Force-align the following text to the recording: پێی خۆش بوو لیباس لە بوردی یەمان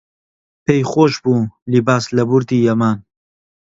پێی 0.65 0.81
خۆش 0.91 1.13
بوو 1.23 1.51
لیباس 1.71 2.05
لە 2.15 2.23
بوردی 2.29 2.65
یەمان 2.67 2.97